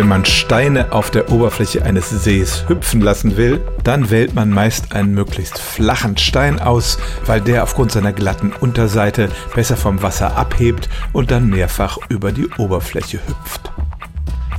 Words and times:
Wenn 0.00 0.08
man 0.08 0.24
Steine 0.24 0.92
auf 0.92 1.10
der 1.10 1.30
Oberfläche 1.30 1.84
eines 1.84 2.08
Sees 2.08 2.66
hüpfen 2.70 3.02
lassen 3.02 3.36
will, 3.36 3.60
dann 3.84 4.08
wählt 4.08 4.34
man 4.34 4.48
meist 4.48 4.94
einen 4.94 5.12
möglichst 5.12 5.58
flachen 5.58 6.16
Stein 6.16 6.58
aus, 6.58 6.98
weil 7.26 7.42
der 7.42 7.64
aufgrund 7.64 7.92
seiner 7.92 8.14
glatten 8.14 8.50
Unterseite 8.60 9.28
besser 9.54 9.76
vom 9.76 10.00
Wasser 10.02 10.38
abhebt 10.38 10.88
und 11.12 11.30
dann 11.30 11.50
mehrfach 11.50 11.98
über 12.08 12.32
die 12.32 12.48
Oberfläche 12.56 13.18
hüpft. 13.26 13.69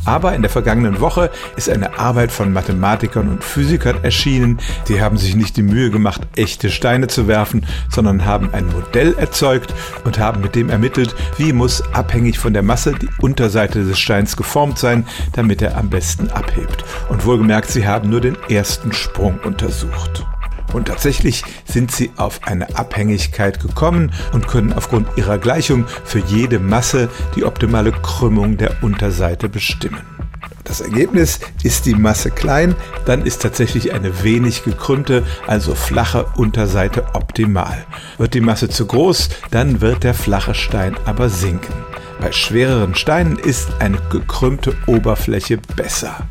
Aber 0.05 0.33
in 0.33 0.41
der 0.41 0.49
vergangenen 0.49 0.99
Woche 0.99 1.29
ist 1.55 1.69
eine 1.69 1.99
Arbeit 1.99 2.31
von 2.31 2.53
Mathematikern 2.53 3.29
und 3.29 3.43
Physikern 3.43 4.03
erschienen. 4.03 4.59
Die 4.87 5.01
haben 5.01 5.17
sich 5.17 5.35
nicht 5.35 5.57
die 5.57 5.63
Mühe 5.63 5.91
gemacht, 5.91 6.21
echte 6.35 6.69
Steine 6.69 7.07
zu 7.07 7.27
werfen, 7.27 7.65
sondern 7.89 8.25
haben 8.25 8.49
ein 8.53 8.67
Modell 8.67 9.13
erzeugt 9.17 9.73
und 10.03 10.19
haben 10.19 10.41
mit 10.41 10.55
dem 10.55 10.69
ermittelt, 10.69 11.15
wie 11.37 11.53
muss 11.53 11.83
abhängig 11.93 12.39
von 12.39 12.53
der 12.53 12.63
Masse 12.63 12.93
die 12.93 13.09
Unterseite 13.19 13.83
des 13.83 13.99
Steins 13.99 14.37
geformt 14.37 14.79
sein, 14.79 15.05
damit 15.33 15.61
er 15.61 15.77
am 15.77 15.89
besten 15.89 16.29
abhebt. 16.29 16.83
Und 17.09 17.25
wohlgemerkt, 17.25 17.69
sie 17.69 17.87
haben 17.87 18.09
nur 18.09 18.21
den 18.21 18.37
ersten 18.49 18.93
Sprung 18.93 19.39
untersucht. 19.43 20.25
Und 20.73 20.87
tatsächlich 20.87 21.43
sind 21.65 21.91
sie 21.91 22.11
auf 22.17 22.41
eine 22.43 22.75
Abhängigkeit 22.77 23.59
gekommen 23.59 24.11
und 24.33 24.47
können 24.47 24.73
aufgrund 24.73 25.07
ihrer 25.17 25.37
Gleichung 25.37 25.85
für 26.03 26.19
jede 26.19 26.59
Masse 26.59 27.09
die 27.35 27.43
optimale 27.43 27.91
Krümmung 27.91 28.57
der 28.57 28.83
Unterseite 28.83 29.49
bestimmen. 29.49 30.01
Das 30.63 30.79
Ergebnis 30.79 31.39
ist 31.63 31.85
die 31.85 31.95
Masse 31.95 32.31
klein, 32.31 32.75
dann 33.05 33.25
ist 33.25 33.41
tatsächlich 33.41 33.93
eine 33.93 34.23
wenig 34.23 34.63
gekrümmte, 34.63 35.25
also 35.47 35.75
flache 35.75 36.25
Unterseite 36.37 37.07
optimal. 37.13 37.85
Wird 38.17 38.35
die 38.35 38.41
Masse 38.41 38.69
zu 38.69 38.85
groß, 38.85 39.29
dann 39.49 39.81
wird 39.81 40.03
der 40.03 40.13
flache 40.13 40.53
Stein 40.53 40.95
aber 41.05 41.29
sinken. 41.29 41.73
Bei 42.21 42.31
schwereren 42.31 42.95
Steinen 42.95 43.37
ist 43.37 43.69
eine 43.79 43.97
gekrümmte 44.11 44.73
Oberfläche 44.85 45.57
besser. 45.75 46.27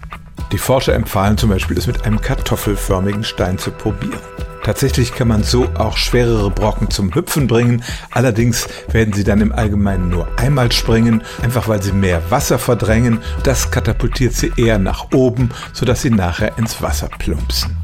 Die 0.53 0.59
Forscher 0.59 0.95
empfahlen 0.95 1.39
zum 1.39 1.51
Beispiel, 1.51 1.79
es 1.79 1.87
mit 1.87 2.05
einem 2.05 2.21
kartoffelförmigen 2.21 3.23
Stein 3.23 3.59
zu 3.59 3.71
probieren. 3.71 4.19
Tatsächlich 4.65 5.15
kann 5.15 5.29
man 5.29 5.43
so 5.43 5.67
auch 5.75 5.97
schwerere 5.97 6.51
Brocken 6.51 6.91
zum 6.91 7.15
Hüpfen 7.15 7.47
bringen, 7.47 7.83
allerdings 8.11 8.69
werden 8.93 9.15
sie 9.15 9.25
dann 9.25 9.41
im 9.41 9.53
Allgemeinen 9.53 10.11
nur 10.11 10.29
einmal 10.39 10.71
springen, 10.71 11.23
einfach 11.43 11.69
weil 11.69 11.83
sie 11.83 11.93
mehr 11.93 12.31
Wasser 12.31 12.59
verdrängen. 12.59 13.21
Das 13.43 13.71
katapultiert 13.71 14.35
sie 14.35 14.53
eher 14.57 14.79
nach 14.79 15.13
oben, 15.13 15.51
sodass 15.73 16.03
sie 16.03 16.11
nachher 16.11 16.59
ins 16.59 16.83
Wasser 16.83 17.09
plumpsen. 17.09 17.77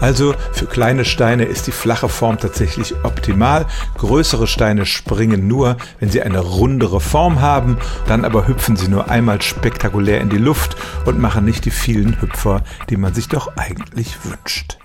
Also 0.00 0.34
für 0.52 0.66
kleine 0.66 1.04
Steine 1.04 1.44
ist 1.44 1.66
die 1.66 1.72
flache 1.72 2.08
Form 2.08 2.38
tatsächlich 2.38 2.94
optimal. 3.02 3.66
Größere 3.96 4.46
Steine 4.46 4.86
springen 4.86 5.48
nur, 5.48 5.76
wenn 6.00 6.10
sie 6.10 6.22
eine 6.22 6.40
rundere 6.40 7.00
Form 7.00 7.40
haben. 7.40 7.78
Dann 8.06 8.24
aber 8.24 8.46
hüpfen 8.46 8.76
sie 8.76 8.88
nur 8.88 9.10
einmal 9.10 9.42
spektakulär 9.42 10.20
in 10.20 10.28
die 10.28 10.38
Luft 10.38 10.76
und 11.04 11.20
machen 11.20 11.44
nicht 11.44 11.64
die 11.64 11.70
vielen 11.70 12.20
Hüpfer, 12.20 12.62
die 12.90 12.96
man 12.96 13.14
sich 13.14 13.28
doch 13.28 13.56
eigentlich 13.56 14.16
wünscht. 14.24 14.78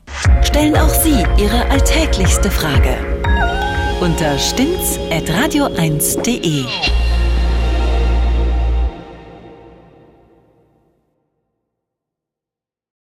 Stellen 0.44 0.78
auch 0.78 0.89
Sie 0.89 1.25
Ihre 1.38 1.66
alltäglichste 1.69 2.52
Frage 2.52 2.97
unter 4.02 4.38
stimmtz.radio1.de. 4.38 6.66